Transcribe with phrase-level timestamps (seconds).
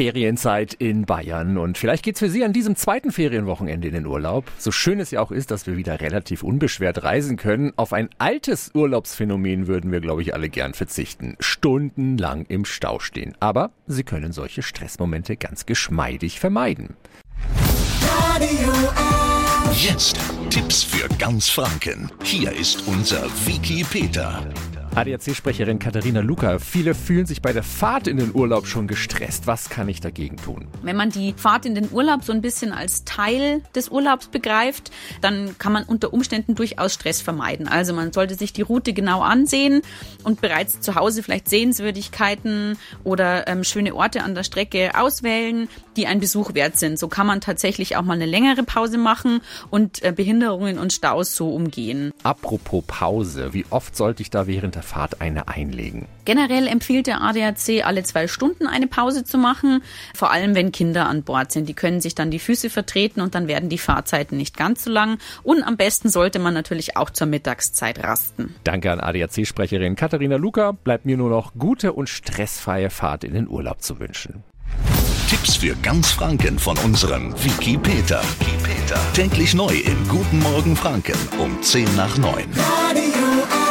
[0.00, 4.50] Ferienzeit in Bayern und vielleicht geht's für Sie an diesem zweiten Ferienwochenende in den Urlaub.
[4.56, 8.08] So schön es ja auch ist, dass wir wieder relativ unbeschwert reisen können, auf ein
[8.16, 11.36] altes Urlaubsphänomen würden wir, glaube ich, alle gern verzichten.
[11.38, 13.34] Stundenlang im Stau stehen.
[13.40, 16.96] Aber Sie können solche Stressmomente ganz geschmeidig vermeiden.
[18.02, 18.72] Radio
[19.74, 22.10] Jetzt Tipps für ganz Franken.
[22.22, 24.46] Hier ist unser Wiki Peter.
[24.94, 26.58] ADAC-Sprecherin Katharina Luca.
[26.58, 29.46] Viele fühlen sich bei der Fahrt in den Urlaub schon gestresst.
[29.46, 30.66] Was kann ich dagegen tun?
[30.82, 34.90] Wenn man die Fahrt in den Urlaub so ein bisschen als Teil des Urlaubs begreift,
[35.20, 37.68] dann kann man unter Umständen durchaus Stress vermeiden.
[37.68, 39.82] Also man sollte sich die Route genau ansehen
[40.24, 46.08] und bereits zu Hause vielleicht Sehenswürdigkeiten oder ähm, schöne Orte an der Strecke auswählen, die
[46.08, 46.98] ein Besuch wert sind.
[46.98, 51.36] So kann man tatsächlich auch mal eine längere Pause machen und äh, Behinderungen und Staus
[51.36, 52.12] so umgehen.
[52.24, 56.06] Apropos Pause, wie oft sollte ich da während der Fahrt eine einlegen?
[56.24, 59.82] Generell empfiehlt der ADAC, alle zwei Stunden eine Pause zu machen,
[60.14, 61.68] vor allem wenn Kinder an Bord sind.
[61.68, 64.90] Die können sich dann die Füße vertreten und dann werden die Fahrzeiten nicht ganz so
[64.90, 65.18] lang.
[65.42, 68.54] Und am besten sollte man natürlich auch zur Mittagszeit rasten.
[68.64, 70.72] Danke an ADAC-Sprecherin Katharina Luca.
[70.72, 74.42] Bleibt mir nur noch gute und stressfreie Fahrt in den Urlaub zu wünschen.
[75.28, 78.22] Tipps für ganz Franken von unserem Wiki Peter.
[78.38, 79.00] Wiki Peter.
[79.12, 82.44] Täglich neu im Guten Morgen Franken um 10 nach 9.
[82.66, 83.69] Radio